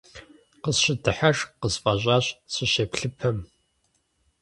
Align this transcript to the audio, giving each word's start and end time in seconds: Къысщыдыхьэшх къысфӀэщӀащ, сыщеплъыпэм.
Къысщыдыхьэшх 0.63 1.47
къысфӀэщӀащ, 1.61 2.25
сыщеплъыпэм. 2.53 3.37